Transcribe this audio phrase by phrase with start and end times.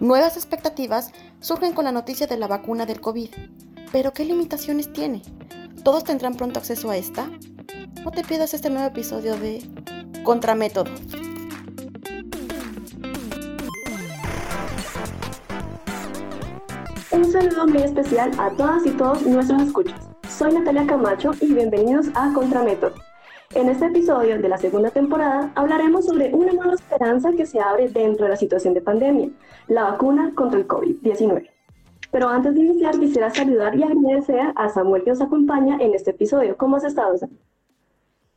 [0.00, 3.30] Nuevas expectativas surgen con la noticia de la vacuna del COVID.
[3.92, 5.22] Pero ¿qué limitaciones tiene?
[5.84, 7.30] ¿Todos tendrán pronto acceso a esta?
[8.04, 9.64] No te pierdas este nuevo episodio de
[10.22, 10.92] Contramétodo.
[17.10, 20.00] Un saludo muy especial a todas y todos nuestros escuchas.
[20.28, 23.05] Soy Natalia Camacho y bienvenidos a Contramétodo
[23.56, 27.88] en este episodio de la segunda temporada hablaremos sobre una nueva esperanza que se abre
[27.88, 29.30] dentro de la situación de pandemia,
[29.68, 31.48] la vacuna contra el COVID-19.
[32.12, 36.10] Pero antes de iniciar quisiera saludar y agradecer a Samuel que nos acompaña en este
[36.10, 36.54] episodio.
[36.58, 37.40] ¿Cómo has estado, Samuel?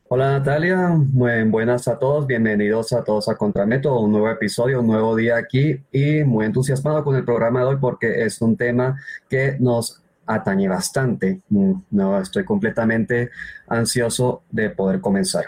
[0.07, 4.87] Hola Natalia, muy buenas a todos, bienvenidos a todos a Contrameto, un nuevo episodio, un
[4.87, 8.97] nuevo día aquí y muy entusiasmado con el programa de hoy porque es un tema
[9.29, 11.41] que nos atañe bastante.
[11.49, 13.31] Mm, no, estoy completamente
[13.67, 15.45] ansioso de poder comenzar.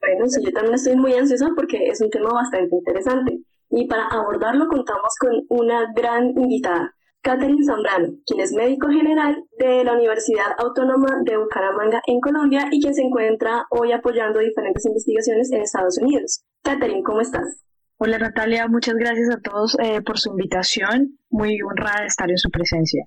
[0.00, 3.40] Bueno, sí, yo también estoy muy ansiosa porque es un tema bastante interesante.
[3.70, 9.84] Y para abordarlo contamos con una gran invitada, Catherine Zambrano, quien es médico general de
[9.84, 15.52] la Universidad Autónoma de Bucaramanga en Colombia y quien se encuentra hoy apoyando diferentes investigaciones
[15.52, 16.42] en Estados Unidos.
[16.62, 17.62] Catherine, ¿cómo estás?
[17.98, 21.18] Hola Natalia, muchas gracias a todos eh, por su invitación.
[21.28, 23.06] Muy honrada de estar en su presencia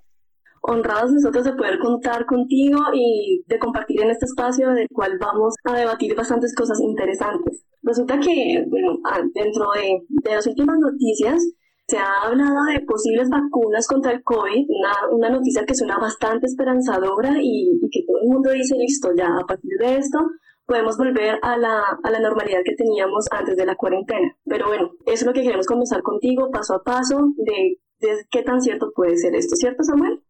[0.63, 5.55] honrados nosotros de poder contar contigo y de compartir en este espacio del cual vamos
[5.65, 7.65] a debatir bastantes cosas interesantes.
[7.81, 11.43] Resulta que, bueno, ah, dentro de, de las últimas noticias,
[11.85, 16.47] se ha hablado de posibles vacunas contra el COVID, una, una noticia que suena bastante
[16.47, 20.17] esperanzadora y, y, que todo el mundo dice, listo, ya a partir de esto
[20.65, 24.33] podemos volver a la, a la normalidad que teníamos antes de la cuarentena.
[24.45, 28.43] Pero bueno, eso es lo que queremos comenzar contigo, paso a paso, de, de qué
[28.43, 30.23] tan cierto puede ser esto, ¿cierto, Samuel?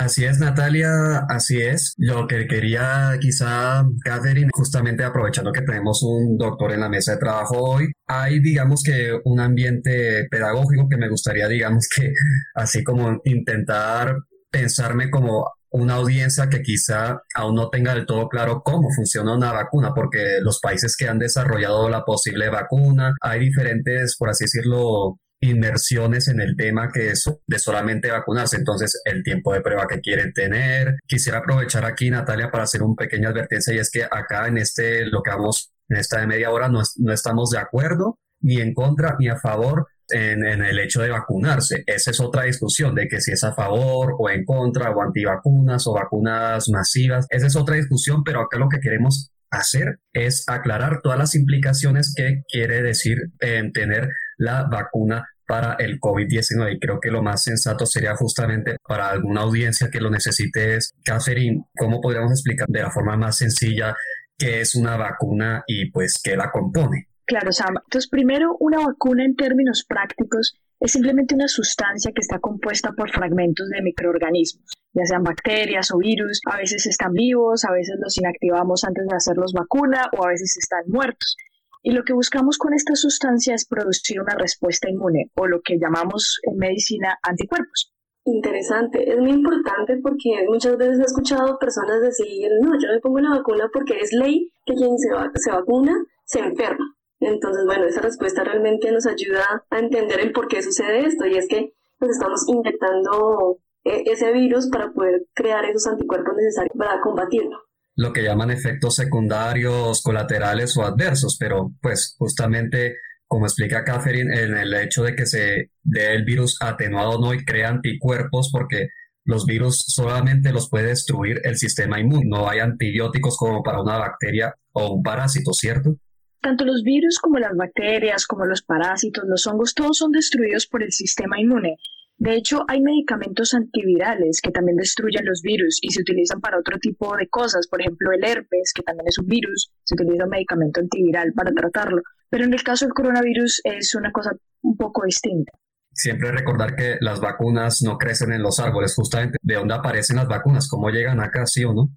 [0.00, 1.92] Así es, Natalia, así es.
[1.98, 7.18] Lo que quería quizá, Catherine, justamente aprovechando que tenemos un doctor en la mesa de
[7.18, 12.14] trabajo hoy, hay, digamos que, un ambiente pedagógico que me gustaría, digamos que,
[12.54, 14.16] así como intentar
[14.50, 19.52] pensarme como una audiencia que quizá aún no tenga del todo claro cómo funciona una
[19.52, 25.18] vacuna, porque los países que han desarrollado la posible vacuna, hay diferentes, por así decirlo,
[25.40, 30.00] inmersiones en el tema que es de solamente vacunarse, entonces el tiempo de prueba que
[30.00, 30.98] quieren tener.
[31.06, 35.06] Quisiera aprovechar aquí, Natalia, para hacer una pequeña advertencia y es que acá en este,
[35.06, 38.74] lo que vamos, en esta de media hora, no, no estamos de acuerdo ni en
[38.74, 41.84] contra ni a favor en, en, el hecho de vacunarse.
[41.86, 45.86] Esa es otra discusión de que si es a favor o en contra o antivacunas
[45.86, 47.26] o vacunas masivas.
[47.30, 52.14] Esa es otra discusión, pero acá lo que queremos hacer es aclarar todas las implicaciones
[52.16, 54.08] que quiere decir en tener
[54.40, 59.42] la vacuna para el COVID-19 y creo que lo más sensato sería justamente para alguna
[59.42, 63.94] audiencia que lo necesite es, Catherine, ¿cómo podríamos explicar de la forma más sencilla
[64.38, 67.08] qué es una vacuna y pues qué la compone?
[67.26, 67.76] Claro, Sam.
[67.84, 73.10] Entonces, primero, una vacuna en términos prácticos es simplemente una sustancia que está compuesta por
[73.10, 74.64] fragmentos de microorganismos,
[74.94, 76.40] ya sean bacterias o virus.
[76.46, 80.56] A veces están vivos, a veces los inactivamos antes de hacerlos vacuna o a veces
[80.56, 81.36] están muertos.
[81.82, 85.78] Y lo que buscamos con esta sustancia es producir una respuesta inmune o lo que
[85.78, 87.92] llamamos en medicina anticuerpos.
[88.26, 93.20] Interesante, es muy importante porque muchas veces he escuchado personas decir, no, yo me pongo
[93.20, 96.94] la vacuna porque es ley que quien se, se vacuna se enferma.
[97.18, 101.36] Entonces, bueno, esa respuesta realmente nos ayuda a entender el por qué sucede esto y
[101.36, 107.00] es que nos estamos inyectando eh, ese virus para poder crear esos anticuerpos necesarios para
[107.00, 112.96] combatirlo lo que llaman efectos secundarios, colaterales o adversos, pero pues justamente
[113.30, 117.44] como explica Catherine, en el hecho de que se dé el virus atenuado no y
[117.44, 118.88] crea anticuerpos porque
[119.24, 123.98] los virus solamente los puede destruir el sistema inmune, no hay antibióticos como para una
[123.98, 125.94] bacteria o un parásito, ¿cierto?
[126.40, 130.82] Tanto los virus como las bacterias, como los parásitos, los hongos, todos son destruidos por
[130.82, 131.76] el sistema inmune.
[132.20, 136.78] De hecho, hay medicamentos antivirales que también destruyen los virus y se utilizan para otro
[136.78, 137.66] tipo de cosas.
[137.66, 141.50] Por ejemplo, el herpes, que también es un virus, se utiliza un medicamento antiviral para
[141.50, 142.02] tratarlo.
[142.28, 145.50] Pero en el caso del coronavirus es una cosa un poco distinta.
[145.94, 150.28] Siempre recordar que las vacunas no crecen en los árboles, justamente de dónde aparecen las
[150.28, 151.88] vacunas, cómo llegan acá, sí o no.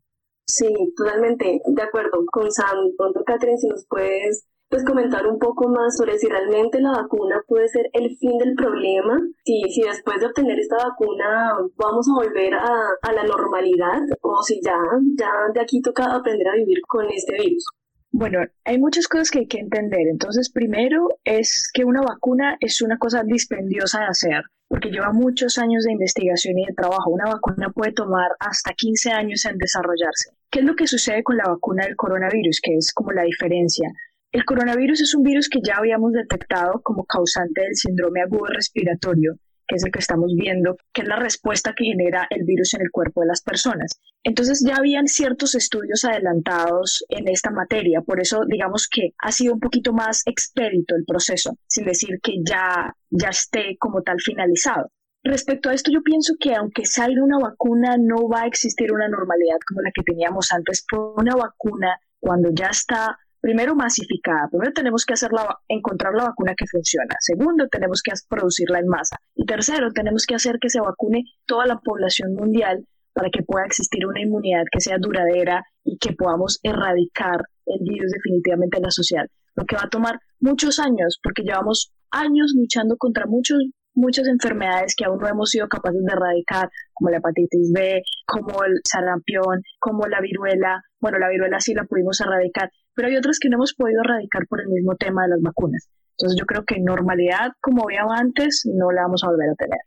[0.47, 2.77] Sí, totalmente de acuerdo con Sam.
[2.97, 7.39] Pronto, Catherine, si nos puedes pues comentar un poco más sobre si realmente la vacuna
[7.47, 12.25] puede ser el fin del problema, si, si después de obtener esta vacuna vamos a
[12.25, 14.75] volver a, la normalidad o si ya,
[15.15, 17.67] ya de aquí toca aprender a vivir con este virus.
[18.09, 20.07] Bueno, hay muchas cosas que hay que entender.
[20.09, 25.59] Entonces, primero es que una vacuna es una cosa dispendiosa de hacer, porque lleva muchos
[25.59, 27.11] años de investigación y de trabajo.
[27.11, 30.31] Una vacuna puede tomar hasta 15 años en desarrollarse.
[30.49, 32.59] ¿Qué es lo que sucede con la vacuna del coronavirus?
[32.61, 33.91] Que es como la diferencia.
[34.33, 39.35] El coronavirus es un virus que ya habíamos detectado como causante del síndrome agudo respiratorio,
[39.67, 42.81] que es el que estamos viendo, que es la respuesta que genera el virus en
[42.81, 44.01] el cuerpo de las personas.
[44.23, 49.53] Entonces ya habían ciertos estudios adelantados en esta materia, por eso digamos que ha sido
[49.53, 54.89] un poquito más expedito el proceso, sin decir que ya, ya esté como tal finalizado.
[55.23, 59.07] Respecto a esto, yo pienso que aunque salga una vacuna, no va a existir una
[59.07, 60.83] normalidad como la que teníamos antes.
[60.89, 64.47] Por una vacuna, cuando ya está primero masificada.
[64.49, 67.13] Primero tenemos que hacerla, encontrar la vacuna que funciona.
[67.19, 69.17] Segundo, tenemos que producirla en masa.
[69.35, 73.65] Y tercero, tenemos que hacer que se vacune toda la población mundial para que pueda
[73.65, 78.91] existir una inmunidad que sea duradera y que podamos erradicar el virus definitivamente en la
[78.91, 79.25] sociedad.
[79.55, 83.57] Lo que va a tomar muchos años, porque llevamos años luchando contra muchos,
[83.95, 88.63] muchas enfermedades que aún no hemos sido capaces de erradicar, como la hepatitis B, como
[88.63, 90.81] el sarampión, como la viruela.
[90.99, 94.47] Bueno, la viruela sí la pudimos erradicar, pero hay otras que no hemos podido erradicar
[94.47, 95.89] por el mismo tema de las vacunas.
[96.17, 99.79] Entonces yo creo que normalidad, como había antes, no la vamos a volver a tener.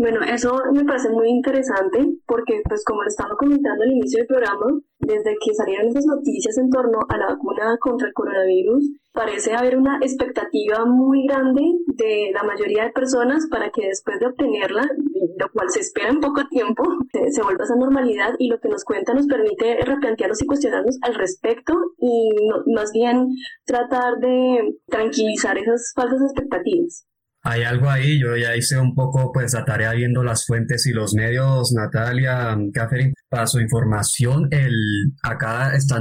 [0.00, 4.28] Bueno, eso me parece muy interesante porque, pues como lo estaba comentando al inicio del
[4.28, 8.82] programa, desde que salieron esas noticias en torno a la vacuna contra el coronavirus,
[9.12, 14.28] parece haber una expectativa muy grande de la mayoría de personas para que después de
[14.28, 14.88] obtenerla,
[15.36, 16.82] lo cual se espera en poco tiempo,
[17.30, 20.96] se, vuelva a esa normalidad y lo que nos cuenta nos permite replantearnos y cuestionarnos
[21.02, 22.30] al respecto y
[22.74, 23.28] más bien
[23.66, 27.04] tratar de tranquilizar esas falsas expectativas.
[27.42, 30.92] Hay algo ahí, yo ya hice un poco pues la tarea viendo las fuentes y
[30.92, 34.74] los medios, Natalia, Catherine, para su información, el,
[35.22, 35.96] acá está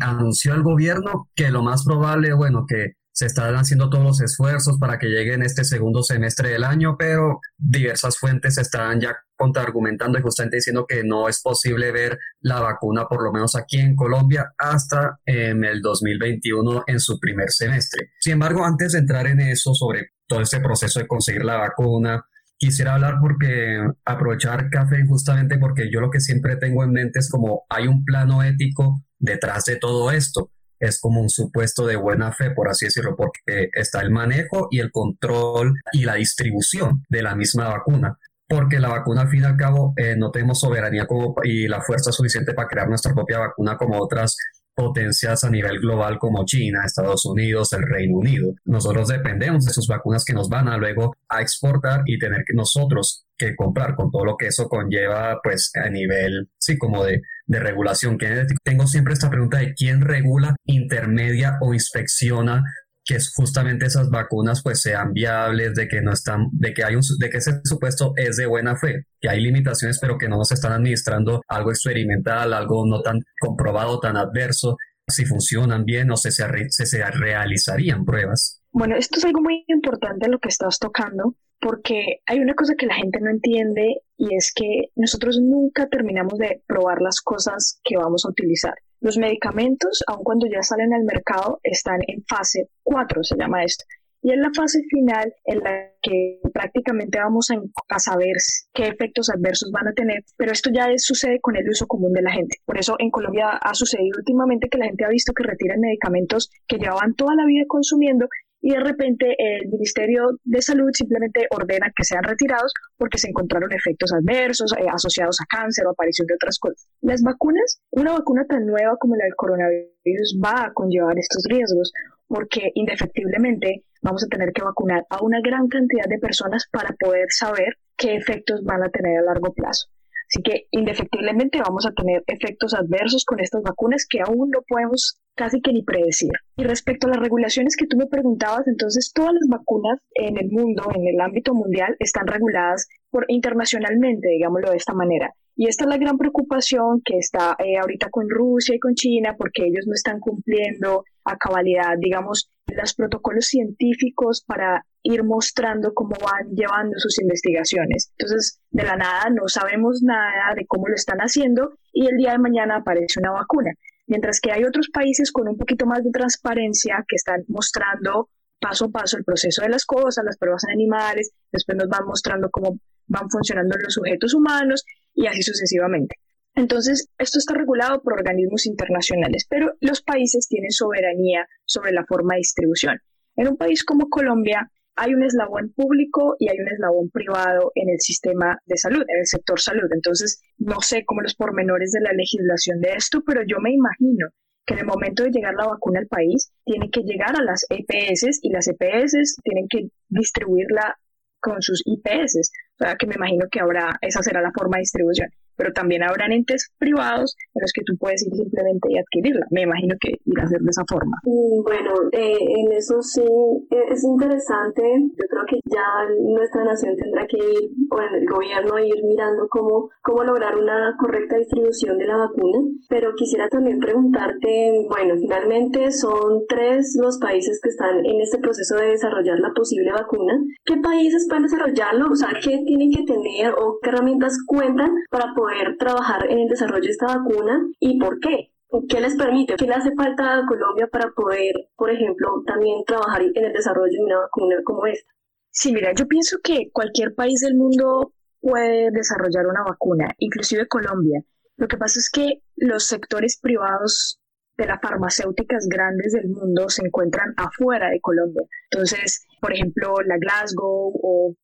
[0.00, 4.78] anunció el gobierno que lo más probable, bueno, que se están haciendo todos los esfuerzos
[4.78, 10.18] para que llegue en este segundo semestre del año, pero diversas fuentes están ya contraargumentando
[10.18, 13.94] y justamente diciendo que no es posible ver la vacuna, por lo menos aquí en
[13.94, 18.10] Colombia, hasta en el 2021 en su primer semestre.
[18.20, 22.24] Sin embargo, antes de entrar en eso sobre todo este proceso de conseguir la vacuna.
[22.56, 27.28] Quisiera hablar porque aprovechar café justamente porque yo lo que siempre tengo en mente es
[27.28, 30.52] como hay un plano ético detrás de todo esto.
[30.78, 34.78] Es como un supuesto de buena fe, por así decirlo, porque está el manejo y
[34.78, 38.16] el control y la distribución de la misma vacuna
[38.48, 41.06] porque la vacuna al fin y al cabo eh, no tenemos soberanía
[41.44, 44.36] y la fuerza suficiente para crear nuestra propia vacuna como otras
[44.80, 48.54] potencias a nivel global como China, Estados Unidos, el Reino Unido.
[48.64, 52.54] Nosotros dependemos de sus vacunas que nos van a luego a exportar y tener que
[52.54, 57.20] nosotros que comprar con todo lo que eso conlleva pues a nivel sí como de,
[57.46, 58.16] de regulación.
[58.62, 62.62] Tengo siempre esta pregunta de quién regula, intermedia o inspecciona
[63.10, 67.02] que justamente esas vacunas pues sean viables, de que no están, de que hay un,
[67.18, 70.52] de que ese supuesto es de buena fe, que hay limitaciones pero que no nos
[70.52, 74.76] están administrando algo experimental, algo no tan comprobado, tan adverso,
[75.08, 76.46] si funcionan bien o se, se,
[76.86, 78.62] se realizarían pruebas.
[78.70, 82.86] Bueno, esto es algo muy importante lo que estás tocando, porque hay una cosa que
[82.86, 87.96] la gente no entiende y es que nosotros nunca terminamos de probar las cosas que
[87.96, 88.74] vamos a utilizar.
[89.00, 93.84] Los medicamentos, aun cuando ya salen al mercado, están en fase 4, se llama esto.
[94.22, 98.36] Y es la fase final en la que prácticamente vamos a, saber
[98.74, 102.20] qué efectos adversos van a tener, pero esto ya sucede con el uso común de
[102.20, 102.58] la gente.
[102.66, 106.50] Por eso en Colombia ha sucedido últimamente que la gente ha visto que retiran medicamentos
[106.68, 108.28] que llevaban toda la vida consumiendo
[108.60, 113.72] y de repente el Ministerio de Salud simplemente ordena que sean retirados porque se encontraron
[113.72, 116.88] efectos adversos eh, asociados a cáncer o aparición de otras cosas.
[117.00, 121.92] Las vacunas, una vacuna tan nueva como la del coronavirus va a conllevar estos riesgos
[122.28, 127.26] porque indefectiblemente vamos a tener que vacunar a una gran cantidad de personas para poder
[127.30, 129.88] saber qué efectos van a tener a largo plazo.
[130.30, 135.18] Así que indefectiblemente vamos a tener efectos adversos con estas vacunas que aún no podemos
[135.40, 136.32] casi que ni predecir.
[136.58, 140.50] Y respecto a las regulaciones que tú me preguntabas, entonces todas las vacunas en el
[140.50, 145.32] mundo, en el ámbito mundial, están reguladas por internacionalmente, digámoslo de esta manera.
[145.56, 149.34] Y esta es la gran preocupación que está eh, ahorita con Rusia y con China
[149.38, 156.16] porque ellos no están cumpliendo a cabalidad, digamos, los protocolos científicos para ir mostrando cómo
[156.22, 158.12] van llevando sus investigaciones.
[158.18, 162.32] Entonces, de la nada no sabemos nada de cómo lo están haciendo y el día
[162.32, 163.70] de mañana aparece una vacuna.
[164.10, 168.86] Mientras que hay otros países con un poquito más de transparencia que están mostrando paso
[168.86, 172.50] a paso el proceso de las cosas, las pruebas en animales, después nos van mostrando
[172.50, 176.16] cómo van funcionando los sujetos humanos y así sucesivamente.
[176.56, 182.34] Entonces, esto está regulado por organismos internacionales, pero los países tienen soberanía sobre la forma
[182.34, 182.98] de distribución.
[183.36, 187.88] En un país como Colombia, hay un eslabón público y hay un eslabón privado en
[187.88, 189.88] el sistema de salud, en el sector salud.
[189.94, 194.28] Entonces, no sé cómo los pormenores de la legislación de esto, pero yo me imagino
[194.66, 197.64] que en el momento de llegar la vacuna al país, tiene que llegar a las
[197.70, 200.98] EPS y las EPS tienen que distribuirla
[201.40, 202.52] con sus IPS.
[202.78, 205.30] O sea, que me imagino que ahora esa será la forma de distribución
[205.60, 209.44] pero también habrán entes privados en los que tú puedes ir simplemente y adquirirla.
[209.50, 211.20] Me imagino que irá a ser de esa forma.
[211.24, 214.80] Mm, bueno, eh, en eso sí e, es interesante.
[214.80, 215.84] Yo creo que ya
[216.32, 220.96] nuestra nación tendrá que ir, o en el gobierno, ir mirando cómo, cómo lograr una
[220.98, 222.60] correcta distribución de la vacuna.
[222.88, 228.76] Pero quisiera también preguntarte, bueno, finalmente son tres los países que están en este proceso
[228.76, 230.40] de desarrollar la posible vacuna.
[230.64, 232.06] ¿Qué países pueden desarrollarlo?
[232.10, 236.48] O sea, ¿qué tienen que tener o qué herramientas cuentan para poder trabajar en el
[236.48, 238.52] desarrollo de esta vacuna y por qué.
[238.88, 239.56] ¿Qué les permite?
[239.56, 243.92] ¿Qué le hace falta a Colombia para poder, por ejemplo, también trabajar en el desarrollo
[243.92, 245.10] de una vacuna como esta?
[245.50, 251.24] Sí, mira, yo pienso que cualquier país del mundo puede desarrollar una vacuna, inclusive Colombia.
[251.56, 254.19] Lo que pasa es que los sectores privados
[254.60, 258.42] de las farmacéuticas grandes del mundo se encuentran afuera de Colombia.
[258.70, 261.34] Entonces, por ejemplo, la Glasgow o,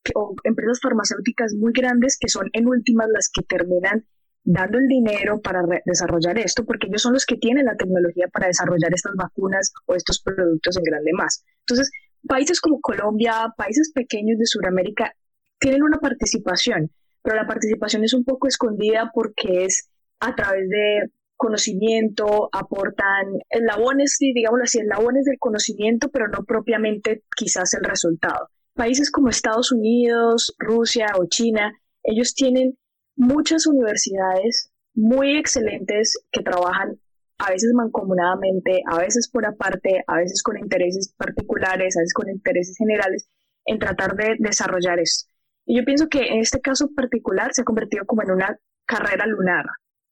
[0.44, 4.04] empresas farmacéuticas muy grandes que son en últimas las que terminan
[4.44, 8.46] dando el dinero para desarrollar esto, porque ellos son los que tienen la tecnología para
[8.46, 11.42] desarrollar estas vacunas o estos productos en grande más.
[11.61, 11.90] Entonces,
[12.28, 15.14] países como Colombia, países pequeños de Sudamérica,
[15.58, 16.92] tienen una participación,
[17.23, 19.88] pero la participación es un poco escondida porque es
[20.20, 27.75] a través de conocimiento, aportan eslabones, digámoslo así, eslabones del conocimiento, pero no propiamente quizás
[27.75, 28.49] el resultado.
[28.75, 32.78] Países como Estados Unidos, Rusia o China, ellos tienen
[33.16, 36.99] muchas universidades muy excelentes que trabajan
[37.38, 42.31] a veces mancomunadamente, a veces por aparte, a veces con intereses particulares, a veces con
[42.31, 43.28] intereses generales,
[43.66, 45.31] en tratar de desarrollar esto.
[45.66, 49.26] Y yo pienso que en este caso particular se ha convertido como en una carrera
[49.26, 49.66] lunar,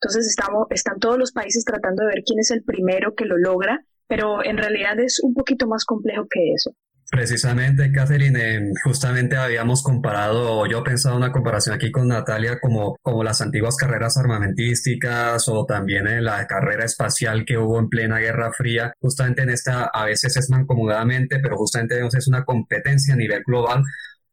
[0.04, 3.38] entonces estamos, están todos los países tratando de ver quién es el primero que lo
[3.38, 6.73] logra, pero en realidad es un poquito más complejo que eso.
[7.11, 13.25] Precisamente, Catherine, justamente habíamos comparado, yo he pensado una comparación aquí con Natalia, como, como
[13.25, 18.52] las antiguas carreras armamentísticas o también en la carrera espacial que hubo en plena Guerra
[18.52, 18.92] Fría.
[19.00, 23.84] Justamente en esta a veces es mancomodamente, pero justamente es una competencia a nivel global,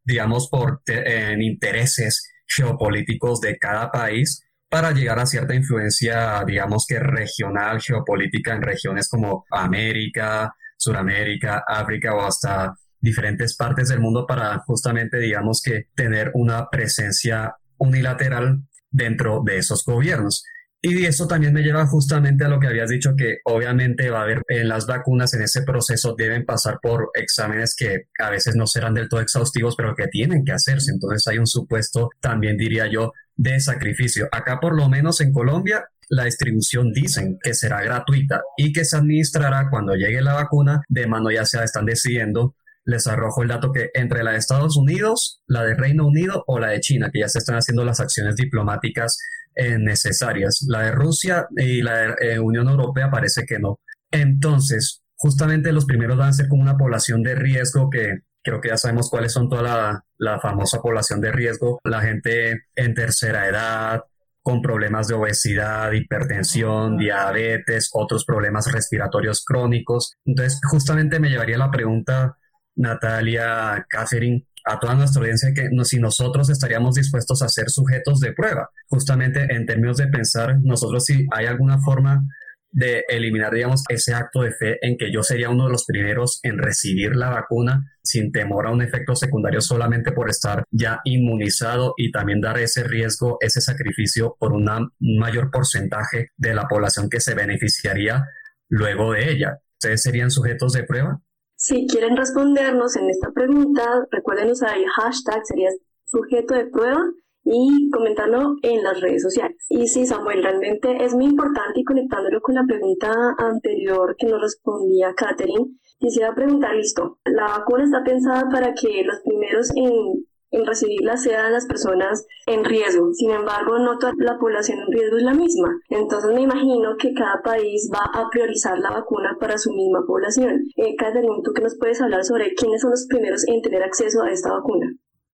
[0.04, 6.98] digamos, por en intereses geopolíticos de cada país para llegar a cierta influencia, digamos que
[6.98, 14.60] regional, geopolítica en regiones como América, Suramérica, África o hasta diferentes partes del mundo para
[14.60, 20.42] justamente, digamos que tener una presencia unilateral dentro de esos gobiernos.
[20.80, 24.22] Y eso también me lleva justamente a lo que habías dicho, que obviamente va a
[24.22, 28.66] haber en las vacunas, en ese proceso deben pasar por exámenes que a veces no
[28.66, 30.90] serán del todo exhaustivos, pero que tienen que hacerse.
[30.90, 34.28] Entonces hay un supuesto, también diría yo, de sacrificio.
[34.32, 38.96] Acá por lo menos en Colombia la distribución dicen que será gratuita y que se
[38.96, 43.72] administrará cuando llegue la vacuna de mano ya sea están decidiendo les arrojo el dato
[43.72, 47.20] que entre la de Estados Unidos, la de Reino Unido o la de China, que
[47.20, 49.18] ya se están haciendo las acciones diplomáticas
[49.54, 50.64] eh, necesarias.
[50.68, 53.78] La de Rusia y la de eh, Unión Europea parece que no.
[54.10, 58.68] Entonces, justamente los primeros van a ser como una población de riesgo que creo que
[58.68, 64.02] ya sabemos cuáles son toda la, famosa población de riesgo, la gente en tercera edad,
[64.42, 70.14] con problemas de obesidad, hipertensión, diabetes, otros problemas respiratorios crónicos.
[70.24, 72.36] Entonces, justamente me llevaría la pregunta,
[72.74, 78.32] Natalia, Catherine, a toda nuestra audiencia, que si nosotros estaríamos dispuestos a ser sujetos de
[78.32, 82.24] prueba, justamente en términos de pensar nosotros si hay alguna forma
[82.72, 86.40] de eliminar, digamos, ese acto de fe en que yo sería uno de los primeros
[86.42, 91.94] en recibir la vacuna sin temor a un efecto secundario solamente por estar ya inmunizado
[91.96, 97.20] y también dar ese riesgo, ese sacrificio por un mayor porcentaje de la población que
[97.20, 98.24] se beneficiaría
[98.68, 99.58] luego de ella.
[99.74, 101.20] ¿Ustedes serían sujetos de prueba?
[101.56, 105.68] Si quieren respondernos en esta pregunta, recuerden usar el hashtag, sería
[106.06, 107.02] sujeto de prueba
[107.44, 109.56] y comentarlo en las redes sociales.
[109.68, 114.40] Y sí, Samuel, realmente es muy importante y conectándolo con la pregunta anterior que nos
[114.40, 120.66] respondía Catherine, quisiera preguntar, listo, la vacuna está pensada para que los primeros en, en
[120.66, 123.12] recibirla sean las personas en riesgo.
[123.14, 125.68] Sin embargo, no toda la población en riesgo es la misma.
[125.88, 130.64] Entonces me imagino que cada país va a priorizar la vacuna para su misma población.
[130.76, 134.22] Eh, Catherine, ¿tú qué nos puedes hablar sobre quiénes son los primeros en tener acceso
[134.22, 134.92] a esta vacuna?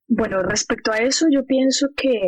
[0.08, 2.18] Bueno, respecto a eso, yo pienso que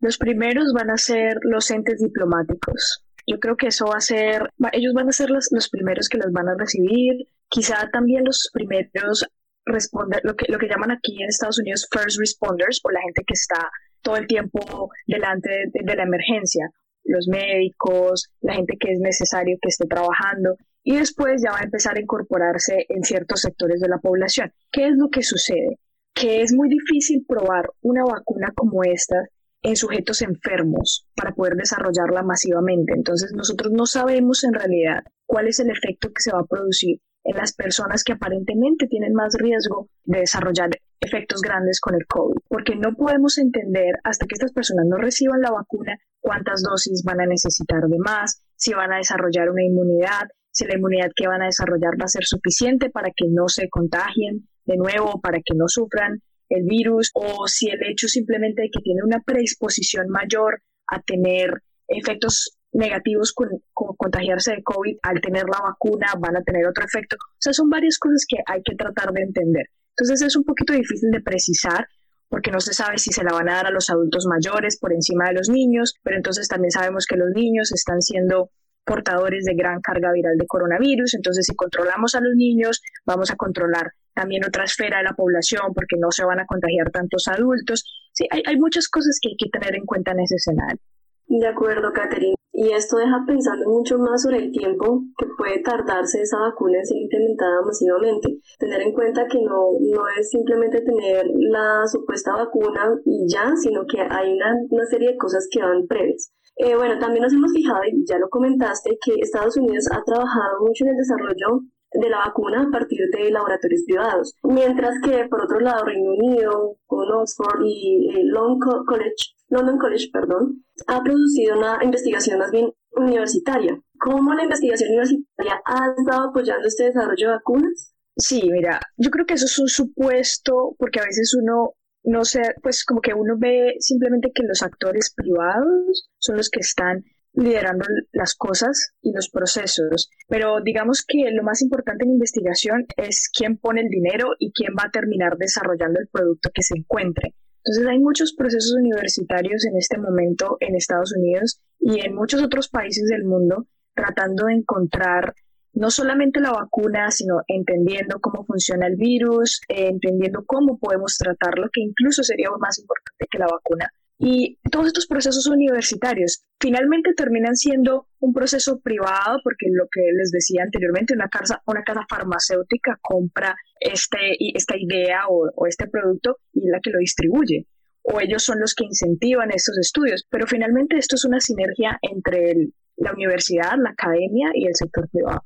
[0.00, 3.04] los primeros van a ser los entes diplomáticos.
[3.26, 6.18] Yo creo que eso va a ser, ellos van a ser los, los primeros que
[6.18, 9.26] los van a recibir, quizá también los primeros
[9.64, 13.22] responder, lo que, lo que llaman aquí en Estados Unidos first responders, o la gente
[13.26, 13.70] que está
[14.02, 16.70] todo el tiempo delante de, de la emergencia,
[17.04, 21.64] los médicos, la gente que es necesario que esté trabajando, y después ya va a
[21.64, 24.52] empezar a incorporarse en ciertos sectores de la población.
[24.70, 25.78] ¿Qué es lo que sucede?
[26.14, 29.16] Que es muy difícil probar una vacuna como esta
[29.62, 32.94] en sujetos enfermos para poder desarrollarla masivamente.
[32.94, 36.98] Entonces nosotros no sabemos en realidad cuál es el efecto que se va a producir
[37.24, 42.36] en las personas que aparentemente tienen más riesgo de desarrollar efectos grandes con el COVID,
[42.48, 47.20] porque no podemos entender hasta que estas personas no reciban la vacuna cuántas dosis van
[47.20, 51.42] a necesitar de más, si van a desarrollar una inmunidad, si la inmunidad que van
[51.42, 55.54] a desarrollar va a ser suficiente para que no se contagien de nuevo, para que
[55.54, 60.62] no sufran el virus, o si el hecho simplemente de que tiene una predisposición mayor
[60.88, 66.66] a tener efectos negativos con, contagiarse de COVID, al tener la vacuna van a tener
[66.66, 67.16] otro efecto.
[67.16, 69.66] O sea, son varias cosas que hay que tratar de entender.
[69.96, 71.86] Entonces es un poquito difícil de precisar
[72.28, 74.92] porque no se sabe si se la van a dar a los adultos mayores por
[74.92, 78.50] encima de los niños, pero entonces también sabemos que los niños están siendo
[78.84, 83.36] portadores de gran carga viral de coronavirus, entonces si controlamos a los niños, vamos a
[83.36, 87.84] controlar también otra esfera de la población porque no se van a contagiar tantos adultos.
[88.12, 90.80] Sí, hay, hay muchas cosas que hay que tener en cuenta en ese escenario.
[91.26, 92.34] De acuerdo, Catherine.
[92.52, 96.86] Y esto deja pensando mucho más sobre el tiempo que puede tardarse esa vacuna en
[96.86, 98.40] ser implementada masivamente.
[98.58, 103.86] Tener en cuenta que no, no es simplemente tener la supuesta vacuna y ya, sino
[103.86, 106.32] que hay una, una serie de cosas que van previas.
[106.56, 110.60] Eh, bueno, también nos hemos fijado, y ya lo comentaste, que Estados Unidos ha trabajado
[110.60, 111.62] mucho en el desarrollo
[111.92, 116.76] de la vacuna a partir de laboratorios privados, mientras que por otro lado Reino Unido,
[116.86, 122.70] con Oxford y eh, London College, London College, perdón, ha producido una investigación más bien
[122.92, 123.80] universitaria.
[123.98, 127.94] ¿Cómo la investigación universitaria ha estado apoyando este desarrollo de vacunas?
[128.16, 132.40] Sí, mira, yo creo que eso es un supuesto, porque a veces uno no sé,
[132.62, 137.84] pues como que uno ve simplemente que los actores privados son los que están liderando
[138.12, 140.10] las cosas y los procesos.
[140.28, 144.74] Pero digamos que lo más importante en investigación es quién pone el dinero y quién
[144.78, 147.34] va a terminar desarrollando el producto que se encuentre.
[147.64, 152.68] Entonces hay muchos procesos universitarios en este momento en Estados Unidos y en muchos otros
[152.68, 155.34] países del mundo tratando de encontrar
[155.72, 161.68] no solamente la vacuna, sino entendiendo cómo funciona el virus, eh, entendiendo cómo podemos tratarlo,
[161.72, 163.90] que incluso sería más importante que la vacuna.
[164.22, 170.30] Y todos estos procesos universitarios finalmente terminan siendo un proceso privado porque lo que les
[170.30, 176.66] decía anteriormente, una casa, una casa farmacéutica compra este, esta idea o, este producto y
[176.66, 177.66] es la que lo distribuye
[178.02, 182.68] o ellos son los que incentivan estos estudios, pero finalmente esto es una sinergia entre
[182.98, 185.42] la universidad, la academia y el sector privado.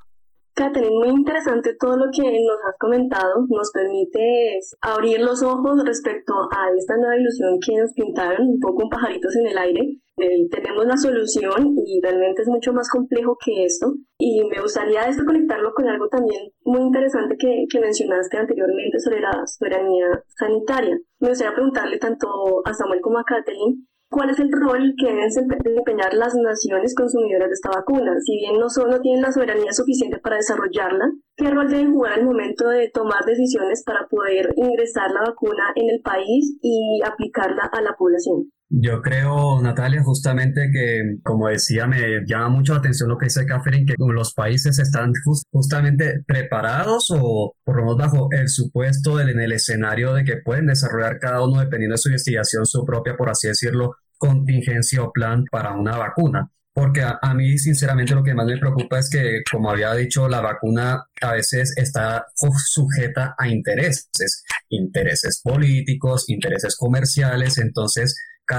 [0.55, 3.45] Catherine, muy interesante todo lo que nos has comentado.
[3.49, 8.85] Nos permite abrir los ojos respecto a esta nueva ilusión que nos pintaron, un poco
[8.85, 9.99] un pajaritos en el aire.
[10.17, 13.95] Eh, tenemos la solución y realmente es mucho más complejo que esto.
[14.17, 19.21] Y me gustaría esto conectarlo con algo también muy interesante que, que mencionaste anteriormente sobre
[19.21, 20.97] la soberanía sanitaria.
[21.19, 22.29] Me gustaría preguntarle tanto
[22.65, 27.49] a Samuel como a Catherine cuál es el rol que deben desempeñar las naciones consumidoras
[27.49, 28.13] de esta vacuna.
[28.25, 32.25] Si bien no, solo tienen la soberanía suficiente para desarrollarla, ¿qué rol deben jugar al
[32.25, 37.83] momento de tomar decisiones para poder ingresar la vacuna en el país y aplicarla a
[37.83, 38.51] la población?
[38.71, 43.47] Yo creo, Natalia, justamente que, como decía, me llama mucho la atención lo que dice
[43.47, 45.13] Catherine, que los países están
[45.51, 50.67] justamente preparados o por lo menos bajo el supuesto en el escenario de que pueden
[50.67, 55.45] desarrollar cada uno, dependiendo de su investigación, su propia, por así decirlo, contingencia o plan
[55.51, 56.51] para una vacuna.
[56.75, 60.41] Porque a, mí, sinceramente, lo que más me preocupa es que, como había dicho, la
[60.41, 67.59] vacuna a veces está sujeta a intereses, intereses políticos, intereses comerciales.
[67.59, 68.17] Entonces,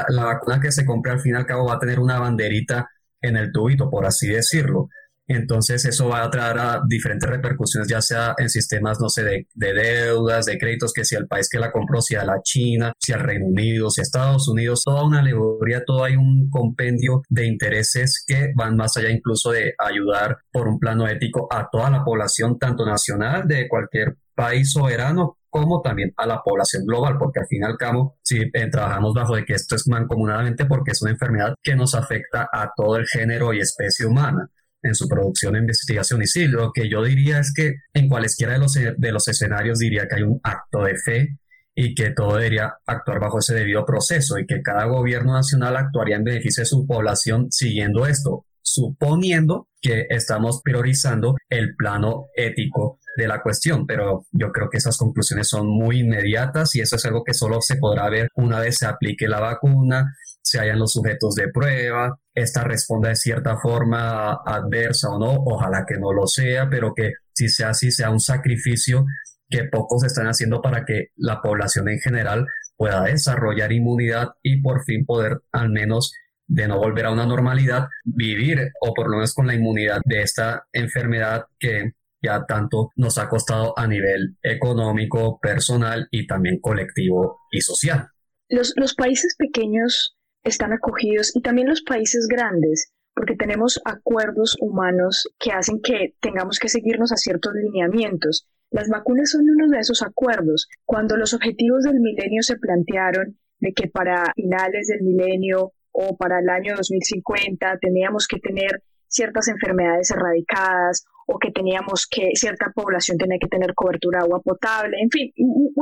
[0.08, 2.90] la vacuna que se compre al fin y al cabo va a tener una banderita
[3.22, 4.88] en el tubito, por así decirlo.
[5.28, 9.74] Entonces eso va a traer a diferentes repercusiones, ya sea en sistemas, no sé, de,
[9.74, 13.12] deudas, de créditos, que si el país que la compró, si a la China, si
[13.12, 17.48] al Reino Unido, si a Estados Unidos, toda una alegoría, todo hay un compendio de
[17.48, 22.04] intereses que van más allá incluso de ayudar por un plano ético a toda la
[22.04, 27.48] población, tanto nacional de cualquier país soberano como también a la población global, porque al
[27.48, 31.02] fin y al cabo, si eh, trabajamos bajo de que esto es mancomunadamente porque es
[31.02, 34.50] una enfermedad que nos afecta a todo el género y especie humana
[34.86, 36.22] en su producción e investigación.
[36.22, 39.80] Y sí, lo que yo diría es que en cualesquiera de los, de los escenarios
[39.80, 41.38] diría que hay un acto de fe
[41.76, 46.16] y que todo debería actuar bajo ese debido proceso y que cada gobierno nacional actuaría
[46.16, 53.28] en beneficio de su población siguiendo esto, suponiendo que estamos priorizando el plano ético de
[53.28, 57.24] la cuestión, pero yo creo que esas conclusiones son muy inmediatas y eso es algo
[57.24, 60.14] que solo se podrá ver una vez se aplique la vacuna,
[60.46, 65.86] se hayan los sujetos de prueba, esta responda de cierta forma adversa o no, ojalá
[65.88, 69.06] que no lo sea, pero que si sea así, sea un sacrificio
[69.50, 72.46] que pocos están haciendo para que la población en general
[72.78, 76.14] pueda desarrollar inmunidad y por fin poder al menos
[76.48, 80.22] de no volver a una normalidad, vivir o por lo menos con la inmunidad de
[80.22, 87.40] esta enfermedad que ya tanto nos ha costado a nivel económico, personal y también colectivo
[87.50, 88.10] y social.
[88.48, 95.30] Los, los países pequeños están acogidos y también los países grandes porque tenemos acuerdos humanos
[95.40, 98.46] que hacen que tengamos que seguirnos a ciertos lineamientos.
[98.72, 100.68] Las vacunas son uno de esos acuerdos.
[100.84, 106.40] Cuando los objetivos del milenio se plantearon de que para finales del milenio o para
[106.40, 113.18] el año 2050 teníamos que tener ciertas enfermedades erradicadas o que teníamos que cierta población
[113.18, 115.32] tenía que tener cobertura de agua potable, en fin,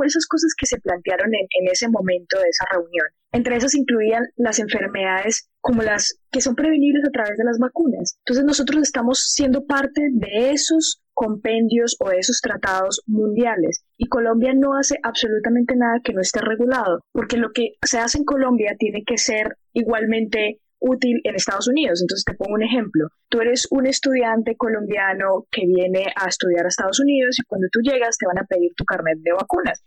[0.04, 3.06] esas cosas que se plantearon en, ese momento de esa reunión.
[3.32, 8.16] Entre esas incluían las enfermedades como las que son prevenibles a través de las vacunas.
[8.20, 13.84] Entonces nosotros estamos siendo parte de esos compendios o de esos tratados mundiales.
[13.96, 18.18] Y Colombia no hace absolutamente nada que no esté regulado, porque lo que se hace
[18.18, 22.00] en Colombia tiene que ser igualmente útil en Estados Unidos.
[22.02, 23.08] Entonces te pongo un ejemplo.
[23.28, 27.80] Tú eres un estudiante colombiano que viene a estudiar a Estados Unidos y cuando tú
[27.80, 29.82] llegas te van a pedir tu carnet de vacunas.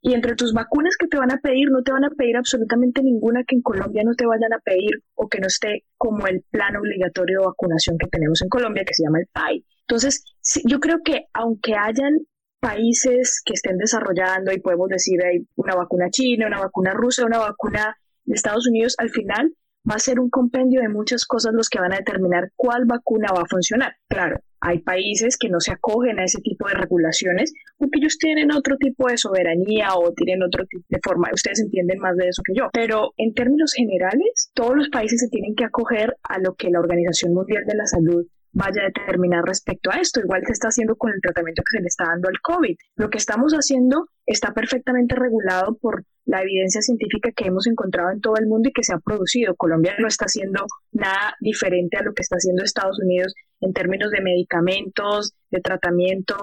[0.00, 3.02] Y entre tus vacunas que te van a pedir, no te van a pedir absolutamente
[3.02, 6.44] ninguna que en Colombia no te vayan a pedir o que no esté como el
[6.50, 9.64] plan obligatorio de vacunación que tenemos en Colombia, que se llama el PAI.
[9.88, 10.22] Entonces,
[10.64, 12.12] yo creo que aunque hayan
[12.60, 17.38] países que estén desarrollando y podemos decir hay una vacuna china, una vacuna rusa, una
[17.38, 19.52] vacuna de Estados Unidos, al final
[19.88, 23.28] va a ser un compendio de muchas cosas los que van a determinar cuál vacuna
[23.34, 23.96] va a funcionar.
[24.08, 28.52] Claro, hay países que no se acogen a ese tipo de regulaciones porque ellos tienen
[28.52, 31.30] otro tipo de soberanía o tienen otro tipo de forma.
[31.32, 32.68] Ustedes entienden más de eso que yo.
[32.72, 36.80] Pero en términos generales, todos los países se tienen que acoger a lo que la
[36.80, 40.96] Organización Mundial de la Salud vaya a determinar respecto a esto, igual que está haciendo
[40.96, 42.76] con el tratamiento que se le está dando al COVID.
[42.96, 48.20] Lo que estamos haciendo está perfectamente regulado por la evidencia científica que hemos encontrado en
[48.20, 49.56] todo el mundo y que se ha producido.
[49.56, 54.10] Colombia no está haciendo nada diferente a lo que está haciendo Estados Unidos en términos
[54.10, 56.36] de medicamentos, de tratamiento,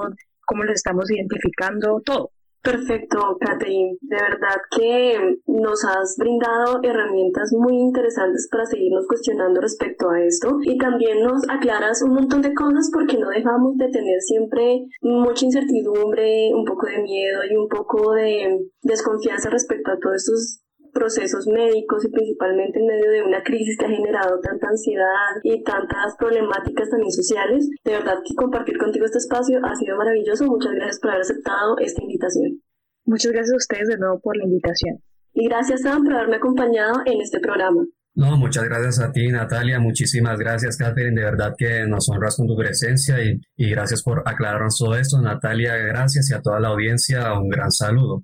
[0.45, 2.31] cómo los estamos identificando, todo.
[2.65, 3.95] Perfecto, Catherine.
[4.01, 10.57] De verdad que nos has brindado herramientas muy interesantes para seguirnos cuestionando respecto a esto
[10.63, 15.45] y también nos aclaras un montón de cosas porque no dejamos de tener siempre mucha
[15.45, 20.64] incertidumbre, un poco de miedo y un poco de desconfianza respecto a todos estos
[20.95, 25.61] procesos médicos y principalmente en medio de una crisis que ha generado tanta ansiedad y
[25.61, 27.69] tantas problemáticas también sociales.
[27.83, 30.45] De verdad que compartir contigo este espacio ha sido maravilloso.
[30.45, 32.61] Muchas gracias por haber aceptado esta invitación.
[33.03, 35.03] Muchas gracias a ustedes de nuevo por la invitación.
[35.33, 37.85] Y gracias, Sam, por haberme acompañado en este programa.
[38.15, 39.77] No, muchas gracias a ti, Natalia.
[39.81, 41.19] Muchísimas gracias, Catherine.
[41.19, 45.21] De verdad que nos honras con tu presencia y, y gracias por aclararnos todo esto.
[45.21, 48.23] Natalia, gracias y a toda la audiencia un gran saludo.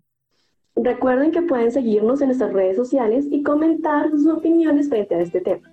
[0.76, 5.42] Recuerden que pueden seguirnos en nuestras redes sociales y comentar sus opiniones frente a este
[5.42, 5.70] tema.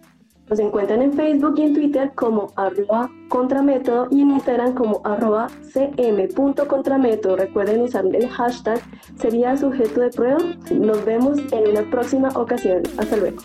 [0.51, 5.49] Nos encuentran en Facebook y en Twitter como arroba contramétodo y en Instagram como arroba
[5.73, 7.37] cm.contramétodo.
[7.37, 8.81] Recuerden usar el hashtag
[9.21, 10.39] sería sujeto de prueba.
[10.71, 12.83] Nos vemos en una próxima ocasión.
[12.97, 13.43] Hasta luego.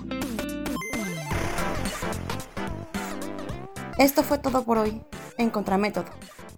[4.00, 5.02] Esto fue todo por hoy
[5.38, 6.06] en Contramétodo.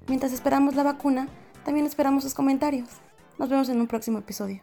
[0.07, 1.27] Mientras esperamos la vacuna,
[1.65, 2.87] también esperamos sus comentarios.
[3.37, 4.61] Nos vemos en un próximo episodio.